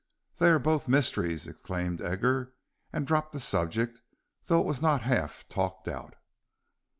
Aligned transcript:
"They 0.39 0.49
are 0.49 0.57
both 0.57 0.87
mysteries," 0.87 1.45
exclaimed 1.45 2.01
Edgar, 2.01 2.55
and 2.91 3.05
dropped 3.05 3.33
the 3.33 3.39
subject, 3.39 4.01
though 4.47 4.59
it 4.59 4.65
was 4.65 4.81
not 4.81 5.03
half 5.03 5.47
talked 5.47 5.87
out. 5.87 6.15